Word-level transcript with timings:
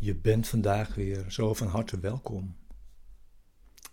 Je 0.00 0.14
bent 0.14 0.48
vandaag 0.48 0.94
weer 0.94 1.30
zo 1.30 1.54
van 1.54 1.66
harte 1.66 2.00
welkom 2.00 2.56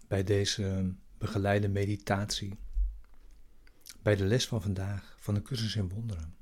bij 0.08 0.24
deze 0.24 0.93
begeleide 1.17 1.67
meditatie, 1.67 2.58
bij 4.01 4.15
de 4.15 4.25
les 4.25 4.47
van 4.47 4.61
vandaag 4.61 5.18
van 5.20 5.33
de 5.33 5.42
cursus 5.42 5.75
in 5.75 5.90
wonderen. 5.90 6.36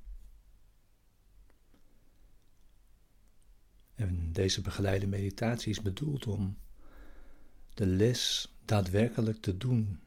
En 3.95 4.31
deze 4.31 4.61
begeleide 4.61 5.07
meditatie 5.07 5.71
is 5.71 5.81
bedoeld 5.81 6.27
om 6.27 6.57
de 7.73 7.85
les 7.85 8.53
daadwerkelijk 8.65 9.41
te 9.41 9.57
doen. 9.57 9.99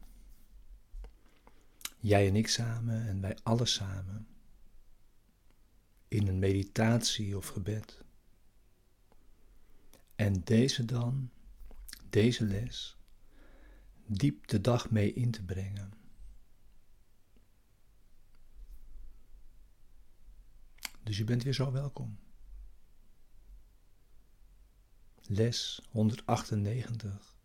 Jij 1.99 2.27
en 2.27 2.35
ik 2.35 2.47
samen 2.47 3.07
en 3.07 3.21
wij 3.21 3.37
alle 3.43 3.65
samen. 3.65 4.27
In 6.07 6.27
een 6.27 6.39
meditatie 6.39 7.37
of 7.37 7.47
gebed. 7.47 8.05
En 10.17 10.41
deze 10.43 10.85
dan, 10.85 11.29
deze 12.09 12.43
les, 12.43 12.97
diep 14.05 14.47
de 14.47 14.61
dag 14.61 14.89
mee 14.91 15.13
in 15.13 15.31
te 15.31 15.43
brengen. 15.43 15.93
Dus 21.03 21.17
je 21.17 21.23
bent 21.23 21.43
weer 21.43 21.53
zo 21.53 21.71
welkom. 21.71 22.19
Les 25.21 25.81
198. 25.91 27.37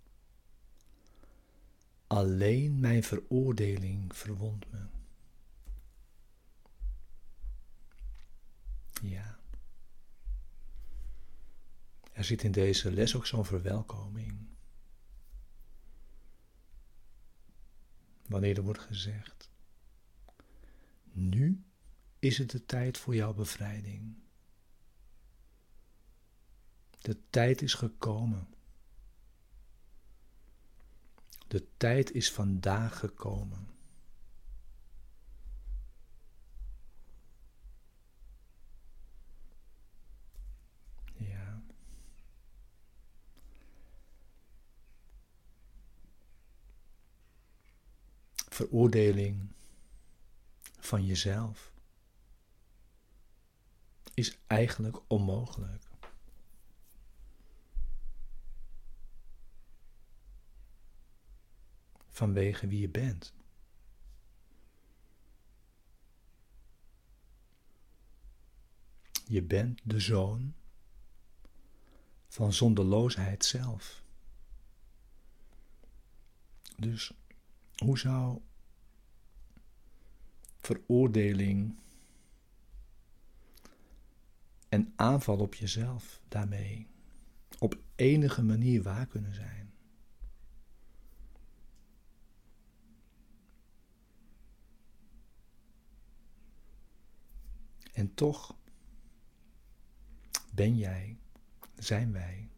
Alleen 2.06 2.80
mijn 2.80 3.02
veroordeling 3.02 4.16
verwondt 4.16 4.70
me. 4.70 4.86
Ja. 9.02 9.41
Er 12.12 12.25
zit 12.25 12.43
in 12.43 12.52
deze 12.52 12.93
les 12.93 13.16
ook 13.16 13.27
zo'n 13.27 13.45
verwelkoming. 13.45 14.49
Wanneer 18.27 18.57
er 18.57 18.63
wordt 18.63 18.80
gezegd: 18.80 19.51
Nu 21.13 21.65
is 22.19 22.38
het 22.38 22.51
de 22.51 22.65
tijd 22.65 22.99
voor 22.99 23.15
jouw 23.15 23.35
bevrijding. 23.35 24.15
De 26.99 27.16
tijd 27.30 27.63
is 27.63 27.74
gekomen. 27.74 28.54
De 31.49 31.66
tijd 31.76 32.13
is 32.13 32.32
vandaag 32.32 32.99
gekomen. 32.99 33.71
Veroordeling 48.52 49.48
van 50.78 51.06
jezelf 51.06 51.72
is 54.14 54.38
eigenlijk 54.46 55.00
onmogelijk. 55.06 55.92
vanwege 62.12 62.66
wie 62.66 62.80
je 62.80 62.88
bent. 62.88 63.34
Je 69.26 69.42
bent 69.42 69.80
de 69.84 70.00
zoon 70.00 70.54
van 72.28 72.53
zonderloosheid 72.53 73.44
zelf. 73.44 74.03
Dus 76.76 77.12
hoe 77.77 77.99
zou 77.99 78.41
veroordeling 80.56 81.77
en 84.69 84.93
aanval 84.97 85.38
op 85.38 85.55
jezelf 85.55 86.21
daarmee 86.28 86.87
op 87.59 87.78
enige 87.94 88.43
manier 88.43 88.83
waar 88.83 89.06
kunnen 89.06 89.34
zijn? 89.34 89.72
En 97.93 98.15
toch 98.15 98.56
ben 100.54 100.77
jij, 100.77 101.19
zijn 101.78 102.12
wij, 102.12 102.51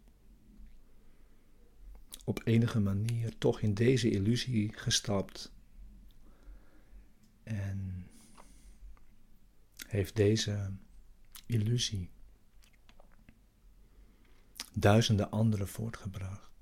op 2.24 2.40
enige 2.44 2.80
manier 2.80 3.38
toch 3.38 3.60
in 3.60 3.74
deze 3.74 4.10
illusie 4.10 4.72
gestapt. 4.72 5.52
En 7.42 8.06
heeft 9.86 10.16
deze 10.16 10.72
illusie 11.46 12.10
duizenden 14.72 15.30
anderen 15.30 15.68
voortgebracht. 15.68 16.52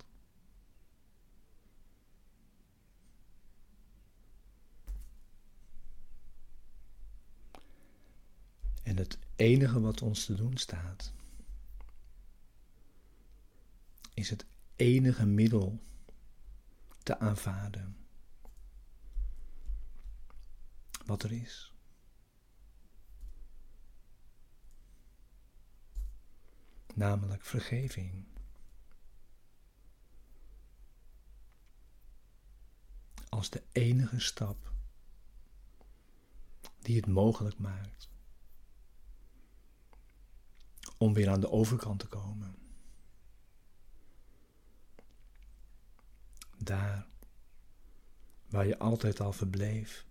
En 8.83 8.97
het 8.97 9.19
enige 9.37 9.81
wat 9.81 10.03
ons 10.03 10.25
te 10.25 10.34
doen 10.34 10.56
staat, 10.56 11.12
is 14.15 14.31
het 14.31 14.45
enige 14.82 15.26
middel 15.26 15.82
te 17.03 17.19
aanvaarden 17.19 17.97
wat 21.06 21.22
er 21.22 21.32
is. 21.32 21.75
Namelijk 26.94 27.44
vergeving. 27.44 28.26
Als 33.28 33.50
de 33.50 33.62
enige 33.72 34.21
stap 34.21 34.72
die 36.78 36.97
het 36.97 37.06
mogelijk 37.06 37.59
maakt 37.59 38.10
om 40.98 41.12
weer 41.12 41.28
aan 41.28 41.41
de 41.41 41.50
overkant 41.50 41.98
te 41.98 42.06
komen. 42.06 42.62
Waar 48.49 48.66
je 48.66 48.78
altijd 48.78 49.21
al 49.21 49.33
verbleef. 49.33 50.06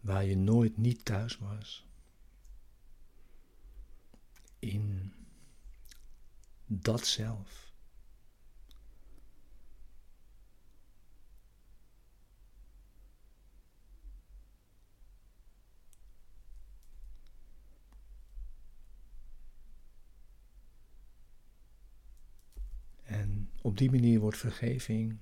Waar 0.00 0.24
je 0.24 0.36
nooit 0.36 0.76
niet 0.76 1.04
thuis 1.04 1.38
was. 1.38 1.86
In 4.58 5.14
dat 6.66 7.06
zelf. 7.06 7.63
Op 23.64 23.78
die 23.78 23.90
manier 23.90 24.20
wordt 24.20 24.36
vergeving 24.36 25.18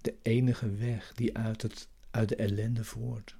de 0.00 0.18
enige 0.22 0.74
weg 0.74 1.12
die 1.14 1.36
uit, 1.36 1.62
het, 1.62 1.88
uit 2.10 2.28
de 2.28 2.36
ellende 2.36 2.84
voert. 2.84 3.36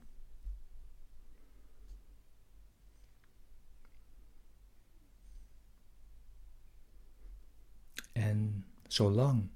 En 8.12 8.66
zolang 8.86 9.50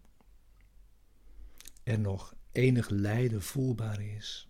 er 1.82 1.98
nog 1.98 2.34
enig 2.52 2.88
lijden 2.88 3.42
voelbaar 3.42 4.00
is, 4.00 4.48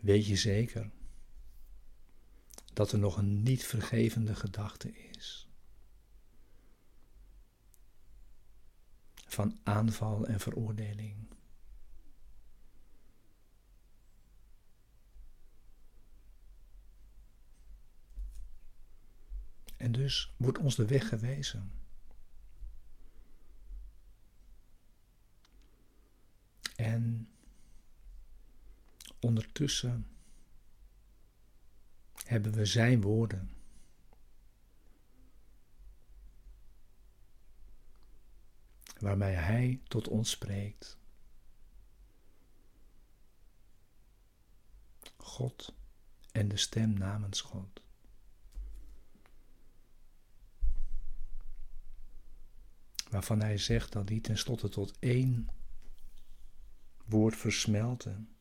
weet 0.00 0.26
je 0.26 0.36
zeker 0.36 0.90
dat 2.72 2.92
er 2.92 2.98
nog 2.98 3.16
een 3.16 3.42
niet 3.42 3.64
vergevende 3.64 4.34
gedachte 4.34 4.92
is. 4.92 5.48
Van 9.26 9.58
aanval 9.62 10.26
en 10.26 10.40
veroordeling. 10.40 11.16
En 19.76 19.92
dus 19.92 20.34
wordt 20.36 20.58
ons 20.58 20.74
de 20.74 20.86
weg 20.86 21.08
gewezen. 21.08 21.72
En 26.76 27.28
ondertussen 29.20 30.11
hebben 32.32 32.52
we 32.52 32.64
Zijn 32.64 33.00
woorden. 33.00 33.50
Waarmee 38.98 39.34
Hij 39.34 39.80
tot 39.88 40.08
ons 40.08 40.30
spreekt. 40.30 40.98
God 45.16 45.74
en 46.32 46.48
de 46.48 46.56
stem 46.56 46.92
namens 46.92 47.40
God. 47.40 47.82
Waarvan 53.10 53.40
hij 53.40 53.58
zegt 53.58 53.92
dat 53.92 54.06
die 54.06 54.20
tenslotte 54.20 54.68
tot 54.68 54.98
één 54.98 55.48
woord 57.04 57.36
versmelten. 57.36 58.32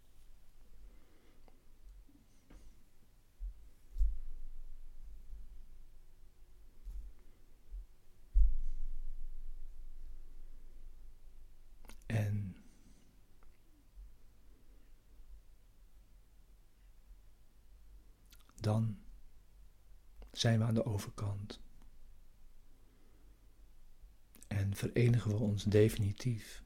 En 12.11 12.55
dan 18.59 18.97
zijn 20.41 20.59
we 20.59 20.65
aan 20.65 20.73
de 20.73 20.85
overkant. 20.85 21.59
En 24.47 24.75
verenigen 24.75 25.31
we 25.31 25.37
ons 25.37 25.63
definitief. 25.63 26.63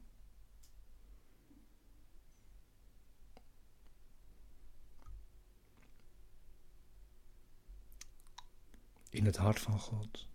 In 9.10 9.24
het 9.24 9.36
hart 9.36 9.60
van 9.60 9.78
God. 9.80 10.28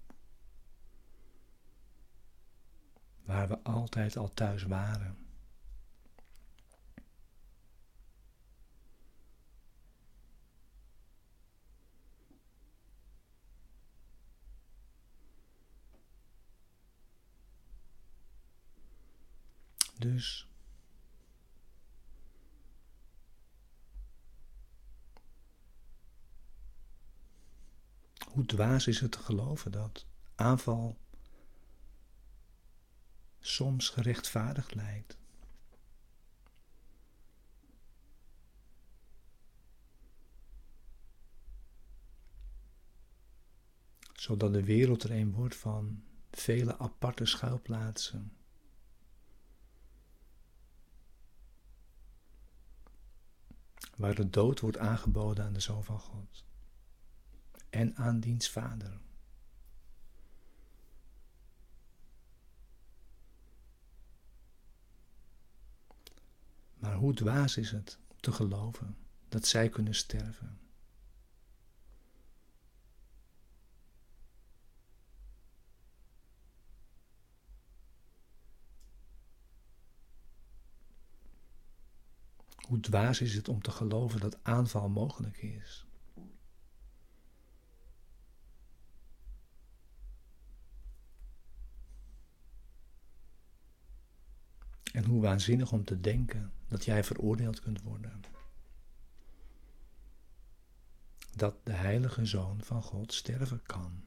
Waar 3.23 3.47
we 3.47 3.59
altijd 3.63 4.17
al 4.17 4.29
thuis 4.29 4.63
waren. 4.63 5.20
Dus 20.01 20.47
hoe 28.27 28.45
dwaas 28.45 28.87
is 28.87 28.99
het 28.99 29.11
te 29.11 29.19
geloven 29.19 29.71
dat 29.71 30.05
aanval 30.35 30.97
soms 33.39 33.89
gerechtvaardigd 33.89 34.75
lijkt. 34.75 35.17
Zodat 44.13 44.53
de 44.53 44.63
wereld 44.63 45.03
er 45.03 45.11
een 45.11 45.33
wordt 45.33 45.55
van 45.55 46.03
vele 46.31 46.77
aparte 46.77 47.25
schuilplaatsen 47.25 48.40
waar 53.95 54.15
de 54.15 54.29
dood 54.29 54.59
wordt 54.59 54.77
aangeboden 54.77 55.45
aan 55.45 55.53
de 55.53 55.59
Zoon 55.59 55.83
van 55.83 55.99
God 55.99 56.43
en 57.69 57.95
aan 57.95 58.19
diens 58.19 58.49
Vader. 58.49 58.99
Maar 66.73 66.95
hoe 66.95 67.13
dwaas 67.13 67.57
is 67.57 67.71
het 67.71 67.99
te 68.19 68.31
geloven 68.31 68.97
dat 69.29 69.47
zij 69.47 69.69
kunnen 69.69 69.95
sterven? 69.95 70.60
Hoe 82.71 82.79
dwaas 82.79 83.21
is 83.21 83.35
het 83.35 83.47
om 83.47 83.61
te 83.61 83.71
geloven 83.71 84.19
dat 84.19 84.43
aanval 84.43 84.89
mogelijk 84.89 85.37
is? 85.37 85.85
En 94.93 95.05
hoe 95.05 95.21
waanzinnig 95.21 95.71
om 95.71 95.83
te 95.83 95.99
denken 95.99 96.53
dat 96.67 96.85
jij 96.85 97.03
veroordeeld 97.03 97.59
kunt 97.59 97.81
worden. 97.81 98.21
Dat 101.35 101.55
de 101.65 101.73
heilige 101.73 102.25
zoon 102.25 102.61
van 102.61 102.83
God 102.83 103.13
sterven 103.13 103.61
kan. 103.63 104.03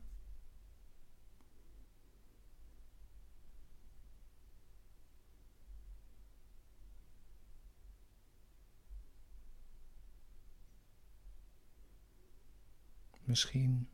Misschien 13.35 13.89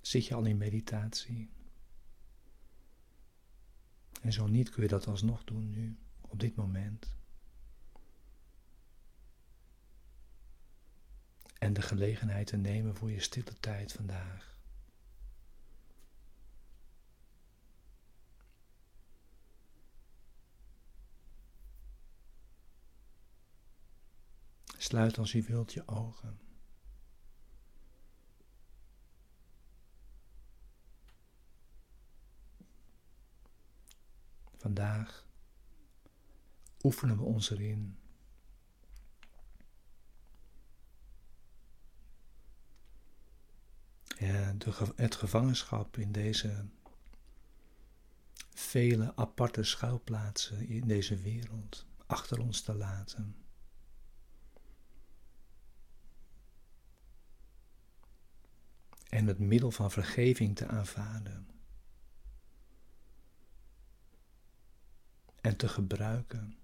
zit 0.00 0.26
je 0.26 0.34
al 0.34 0.44
in 0.44 0.56
meditatie. 0.56 1.50
En 4.20 4.32
zo 4.32 4.46
niet 4.46 4.70
kun 4.70 4.82
je 4.82 4.88
dat 4.88 5.06
alsnog 5.06 5.44
doen 5.44 5.70
nu, 5.70 5.98
op 6.20 6.40
dit 6.40 6.54
moment. 6.54 7.16
En 11.58 11.72
de 11.72 11.82
gelegenheid 11.82 12.46
te 12.46 12.56
nemen 12.56 12.96
voor 12.96 13.10
je 13.10 13.20
stille 13.20 13.54
tijd 13.60 13.92
vandaag. 13.92 14.56
Sluit 24.78 25.18
als 25.18 25.32
je 25.32 25.42
wilt 25.42 25.72
je 25.72 25.88
ogen. 25.88 26.51
Vandaag 34.62 35.26
oefenen 36.82 37.16
we 37.16 37.22
ons 37.22 37.50
erin. 37.50 37.96
De, 44.58 44.92
het 44.96 45.14
gevangenschap 45.14 45.96
in 45.96 46.12
deze 46.12 46.66
vele 48.54 49.16
aparte 49.16 49.62
schuilplaatsen 49.62 50.68
in 50.68 50.86
deze 50.86 51.16
wereld 51.16 51.86
achter 52.06 52.40
ons 52.40 52.60
te 52.60 52.74
laten. 52.74 53.36
En 59.08 59.26
het 59.26 59.38
middel 59.38 59.70
van 59.70 59.90
vergeving 59.90 60.56
te 60.56 60.66
aanvaarden. 60.66 61.51
En 65.42 65.56
te 65.56 65.68
gebruiken. 65.68 66.56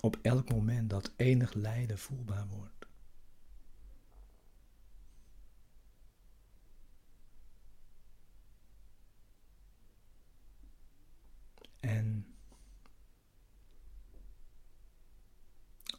Op 0.00 0.18
elk 0.22 0.48
moment 0.50 0.90
dat 0.90 1.12
enig 1.16 1.52
lijden 1.52 1.98
voelbaar 1.98 2.46
wordt. 2.48 2.86
En 11.80 12.34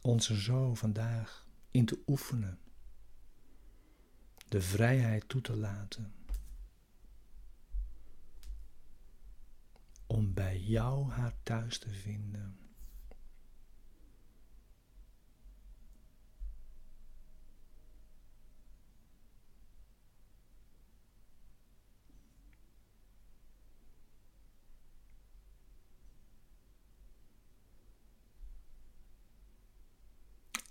ons 0.02 0.30
er 0.30 0.42
zo 0.42 0.76
vandaag 0.76 1.48
in 1.72 1.86
te 1.86 2.00
oefenen, 2.08 2.60
de 4.48 4.62
vrijheid 4.62 5.30
toe 5.30 5.42
te 5.42 5.56
laten 5.56 6.21
om 10.12 10.34
bij 10.34 10.60
jou 10.60 11.10
haar 11.10 11.34
thuis 11.44 11.78
te 11.78 11.90
vinden. 11.90 12.56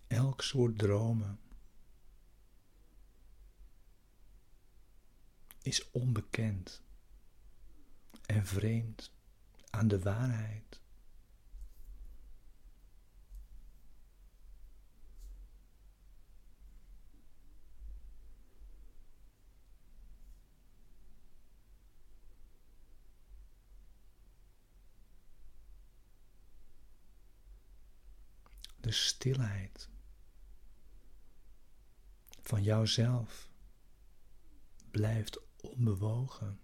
elk 0.06 0.42
soort 0.42 0.78
dromen 0.78 1.40
is 5.62 5.90
onbekend 5.90 6.82
en 8.26 8.47
vreemd 8.47 9.12
aan 9.70 9.88
de 9.88 9.98
waarheid. 9.98 10.80
De 28.80 28.90
stilheid 28.90 29.88
van 32.42 32.62
jouzelf 32.62 33.48
blijft 34.90 35.38
onbewogen. 35.60 36.60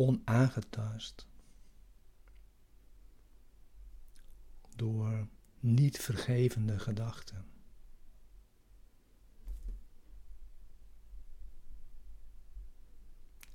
Onaangetast 0.00 1.26
door 4.76 5.28
niet 5.58 5.98
vergevende 5.98 6.78
gedachten. 6.78 7.44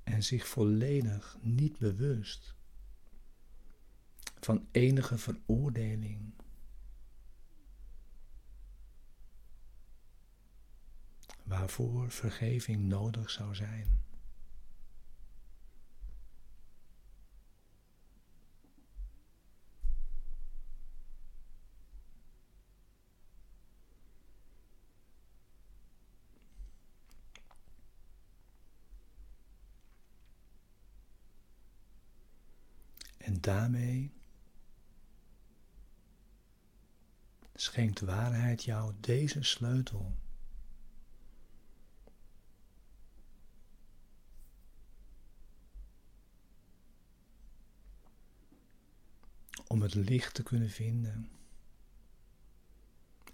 En 0.04 0.24
zich 0.24 0.48
volledig 0.48 1.38
niet 1.42 1.78
bewust 1.78 2.56
van 4.40 4.68
enige 4.72 5.18
veroordeling 5.18 6.34
waarvoor 11.44 12.12
vergeving 12.12 12.84
nodig 12.84 13.30
zou 13.30 13.56
zijn. 13.56 14.04
En 33.26 33.35
daarmee 33.46 34.12
schenkt 37.54 38.00
waarheid 38.00 38.64
jou 38.64 38.94
deze 39.00 39.44
sleutel. 39.44 40.16
om 49.68 49.82
het 49.82 49.94
licht 49.94 50.34
te 50.34 50.44
kunnen 50.44 50.70
vinden 50.70 51.30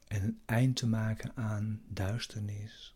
en 0.07 0.23
een 0.23 0.41
eind 0.45 0.75
te 0.75 0.87
maken 0.87 1.35
aan 1.35 1.81
duisternis. 1.87 2.95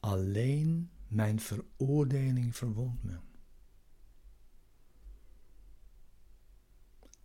Alleen 0.00 0.90
mijn 1.08 1.40
veroordeling 1.40 2.56
verwondt 2.56 3.02
me. 3.02 3.18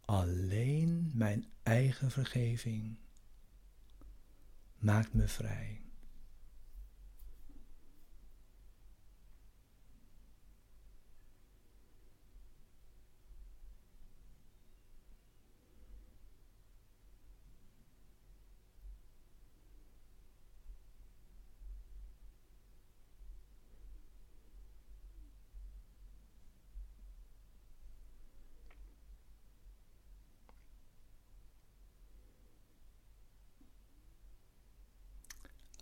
Alleen 0.01 1.11
mijn 1.13 1.45
eigen 1.63 2.11
vergeving 2.11 2.97
maakt 4.77 5.13
me 5.13 5.27
vrij. 5.27 5.80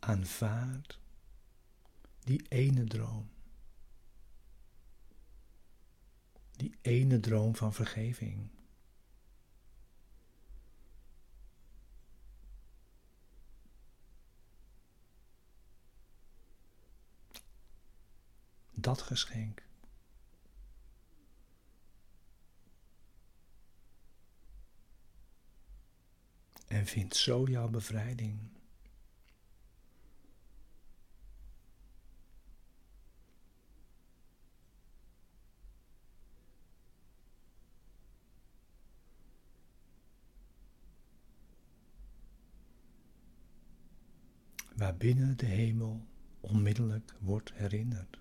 Aanvaard 0.10 1.00
die 2.20 2.46
ene 2.50 2.84
droom. 2.84 3.30
Die 6.58 6.78
ene 6.82 7.20
droom 7.20 7.56
van 7.56 7.74
vergeving. 7.74 8.50
Dat 18.74 19.02
geschenk. 19.02 19.68
En 26.68 26.86
vind 26.86 27.16
zo 27.16 27.44
jouw 27.46 27.68
bevrijding. 27.68 28.59
Waarbinnen 45.00 45.38
de 45.38 45.46
hemel 45.46 46.08
onmiddellijk 46.40 47.16
wordt 47.20 47.54
herinnerd. 47.54 48.20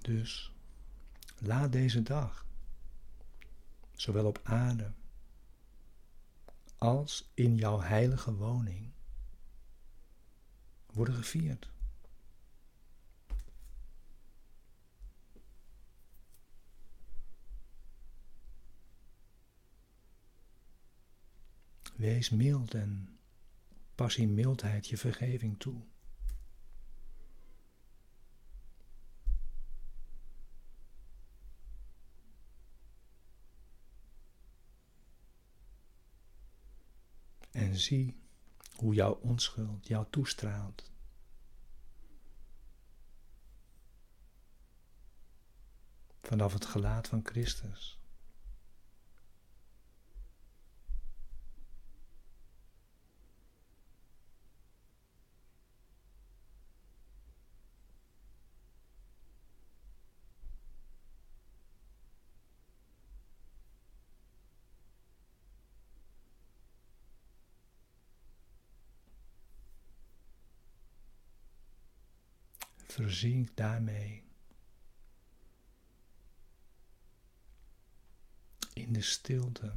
Dus 0.00 0.52
laat 1.38 1.72
deze 1.72 2.02
dag, 2.02 2.46
zowel 3.92 4.26
op 4.26 4.40
aarde 4.42 4.92
als 6.78 7.30
in 7.34 7.56
jouw 7.56 7.80
heilige 7.80 8.34
woning, 8.34 8.90
worden 10.92 11.14
gevierd. 11.14 11.70
Wees 21.96 22.30
mild 22.30 22.74
en 22.74 23.18
pas 23.94 24.16
in 24.16 24.34
mildheid 24.34 24.88
je 24.88 24.96
vergeving 24.96 25.58
toe. 25.58 25.82
En 37.50 37.76
zie 37.76 38.19
hoe 38.80 38.94
jouw 38.94 39.12
onschuld 39.12 39.86
jou 39.86 40.06
toestraalt. 40.10 40.90
Vanaf 46.22 46.52
het 46.52 46.64
gelaat 46.64 47.08
van 47.08 47.20
Christus. 47.24 47.99
Verzink 72.92 73.56
daarmee 73.56 74.24
in 78.72 78.92
de 78.92 79.02
stilte. 79.02 79.72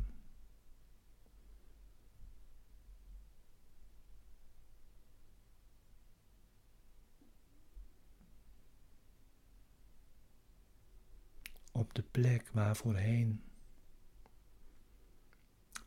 Op 11.72 11.93
de 11.93 12.03
plek 12.03 12.50
waar 12.51 12.75
voorheen 12.75 13.43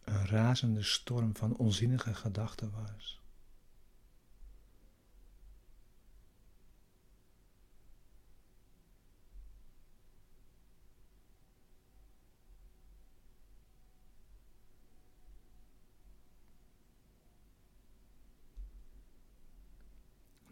een 0.05 0.27
razende 0.27 0.83
storm 0.83 1.37
van 1.37 1.57
onzinnige 1.57 2.15
gedachten 2.15 2.71
was. 2.71 3.21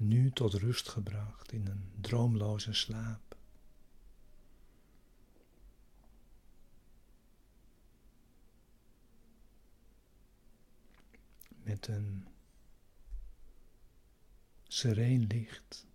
nu 0.05 0.24
tot 0.35 0.55
rust 0.55 0.89
gebracht 0.89 1.53
in 1.53 1.67
een 1.67 1.93
droomloze 2.01 2.73
slaap. 2.73 3.37
Met 11.49 11.87
een 11.87 12.29
sereen 14.63 15.27
licht 15.27 15.87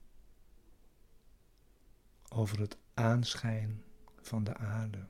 over 2.29 2.59
het 2.59 2.77
aanschijn 2.93 3.83
van 4.21 4.43
de 4.43 4.57
aarde. 4.57 5.07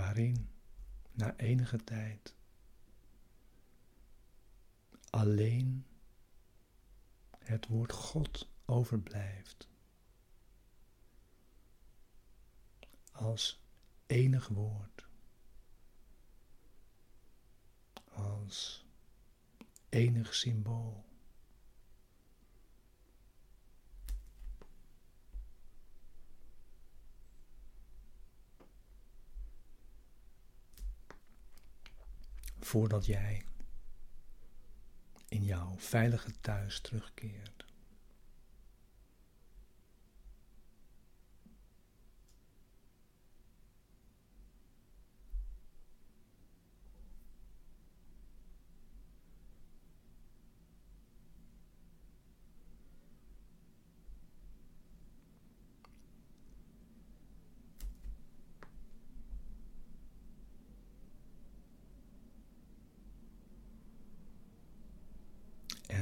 Waarin 0.00 0.50
na 1.12 1.36
enige 1.36 1.84
tijd 1.84 2.34
alleen 5.10 5.86
het 7.38 7.66
woord 7.66 7.92
God 7.92 8.48
overblijft 8.64 9.68
als 13.12 13.60
enig 14.06 14.48
woord, 14.48 15.08
als 18.04 18.84
enig 19.88 20.34
symbool. 20.34 21.09
Voordat 32.70 33.06
jij 33.06 33.44
in 35.28 35.44
jouw 35.44 35.74
veilige 35.78 36.30
thuis 36.40 36.80
terugkeert. 36.80 37.59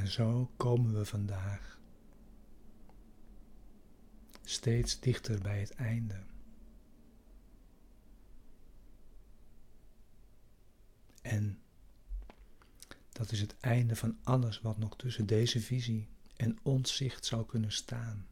En 0.08 0.14
zo 0.14 0.50
komen 0.56 0.94
we 0.94 1.04
vandaag 1.04 1.80
steeds 4.44 5.00
dichter 5.00 5.40
bij 5.40 5.60
het 5.60 5.74
einde. 5.74 6.22
En 11.22 11.62
dat 13.08 13.32
is 13.32 13.40
het 13.40 13.56
einde 13.60 13.96
van 13.96 14.18
alles 14.22 14.60
wat 14.60 14.78
nog 14.78 14.96
tussen 14.96 15.26
deze 15.26 15.60
visie 15.60 16.08
en 16.36 16.58
ons 16.62 16.96
zicht 16.96 17.24
zou 17.24 17.46
kunnen 17.46 17.72
staan. 17.72 18.26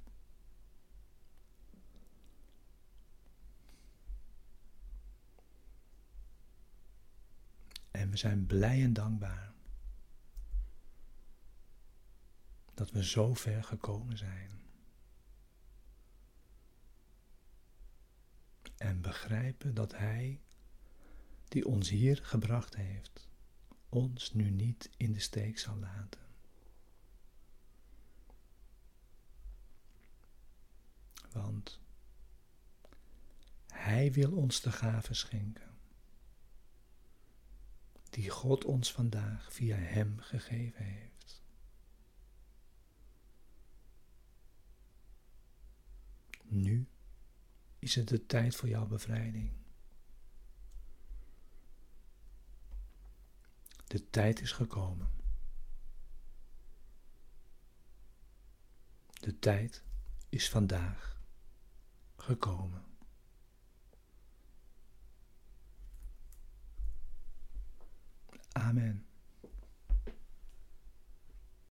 En 7.91 8.11
we 8.11 8.17
zijn 8.17 8.47
blij 8.47 8.83
en 8.83 8.93
dankbaar 8.93 9.46
dat 12.77 12.91
we 12.91 13.05
zo 13.05 13.35
ver 13.35 13.65
gekomen 13.65 14.17
zijn. 14.19 14.51
En 18.77 19.01
begrijpen 19.01 19.75
dat 19.75 19.97
Hij, 19.97 20.41
die 21.49 21.67
ons 21.67 21.89
hier 21.89 22.21
gebracht 22.23 22.77
heeft, 22.77 23.29
ons 23.89 24.33
nu 24.33 24.51
niet 24.51 24.91
in 24.97 25.12
de 25.12 25.21
steek 25.21 25.59
zal 25.59 25.77
laten. 25.77 26.21
Want 31.33 31.81
Hij 33.67 34.12
wil 34.12 34.33
ons 34.33 34.61
de 34.61 34.73
gave 34.73 35.15
schenken, 35.15 35.79
die 38.11 38.31
God 38.31 38.65
ons 38.65 38.93
vandaag 38.93 39.53
via 39.53 39.77
Hem 39.77 40.19
gegeven 40.19 40.85
heeft. 40.85 41.16
Nu 46.57 46.88
is 47.79 47.95
het 47.95 48.09
de 48.09 48.27
tijd 48.27 48.57
voor 48.57 48.69
jouw 48.69 48.87
bevrijding. 48.87 49.53
De 53.87 54.11
tijd 54.11 54.40
is 54.40 54.53
gekomen. 54.53 55.11
De 59.12 59.38
tijd 59.38 59.83
is 60.29 60.51
vandaag 60.51 61.21
gekomen. 62.16 62.85
Amen. 68.53 69.07